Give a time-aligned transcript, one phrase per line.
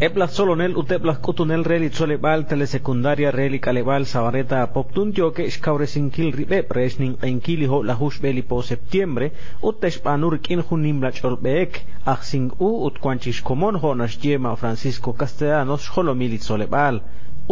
[0.00, 7.12] Eplas solonel uteplas kutunel reli tsolebal telesecundaria reli kalebal sabareta poptun yoke xkauresinkil ribe presnin
[7.22, 9.30] enkili ho lahush beli po septiembre
[9.62, 11.78] utesh panur kin hunimla cholbeek
[12.14, 17.00] axing u utquanchis komon ho nashjema Francisco Castellanos holomili tsolebal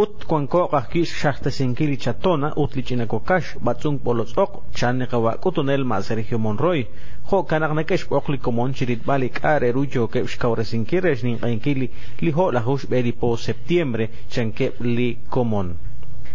[0.01, 6.81] ut kuankoqa kis shaqtasinkiri chatona utlichinakokax batzun polotzoq chaneqawakutunel ma Sergio Monroy.
[7.31, 11.91] Jo kanaqnakex oqlikomon chiritbali k'ar erucho kepxkaurasinkires ninqainkili
[12.25, 15.69] lijo lajuxb'eli po septiembre chankep li komon.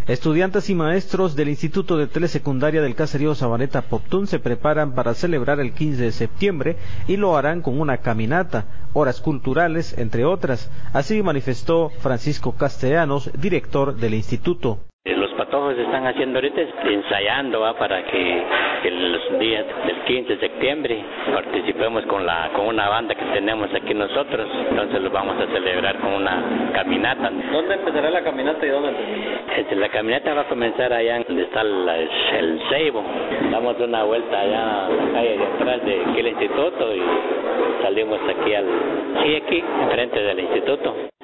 [0.07, 5.59] Estudiantes y maestros del Instituto de Telesecundaria del Caserío Sabaneta Poptún se preparan para celebrar
[5.59, 6.77] el 15 de septiembre
[7.09, 10.71] y lo harán con una caminata, horas culturales, entre otras.
[10.93, 14.79] Así manifestó Francisco Castellanos, director del instituto
[15.47, 18.43] patojos están haciendo ahorita ensayando para que,
[18.83, 23.73] en los días del 15 de septiembre participemos con la con una banda que tenemos
[23.73, 24.47] aquí nosotros.
[24.69, 27.31] Entonces lo vamos a celebrar con una caminata.
[27.51, 28.91] ¿dónde empezará la caminata y dónde
[29.57, 33.03] este, la caminata va a comenzar allá donde está el ceibo.
[33.49, 37.01] Damos una vuelta allá a la calle de atrás de aquí el instituto y
[37.83, 38.65] salimos aquí al
[39.23, 41.16] sí aquí enfrente del instituto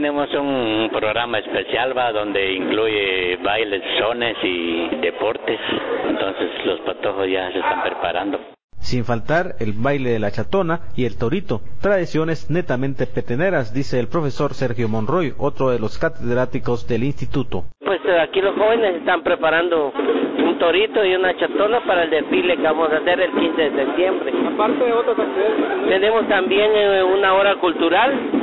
[0.00, 5.60] tenemos un programa especial va donde incluye bailes, sones y deportes.
[6.08, 8.40] Entonces los patojos ya se están preparando.
[8.78, 14.08] Sin faltar el baile de la chatona y el torito, tradiciones netamente peteneras, dice el
[14.08, 17.64] profesor Sergio Monroy, otro de los catedráticos del instituto.
[17.84, 22.56] Pues eh, aquí los jóvenes están preparando un torito y una chatona para el desfile
[22.56, 24.32] que vamos a hacer el 15 de septiembre.
[24.54, 25.88] Aparte de otras actividades.
[25.90, 28.39] Tenemos también eh, una hora cultural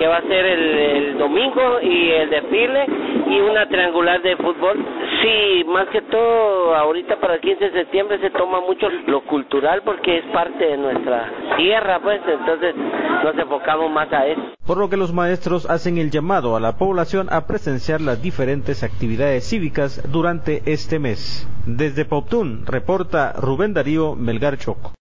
[0.00, 2.86] que va a ser el, domingo y el desfile
[3.28, 4.82] y una triangular de fútbol.
[5.20, 9.82] Sí, más que todo ahorita para el 15 de septiembre se toma mucho lo cultural
[9.84, 12.74] porque es parte de nuestra tierra, pues entonces
[13.22, 14.40] nos enfocamos más a eso.
[14.66, 18.82] Por lo que los maestros hacen el llamado a la población a presenciar las diferentes
[18.82, 21.46] actividades cívicas durante este mes.
[21.66, 24.92] Desde Poptún reporta Rubén Darío Melgar Choco.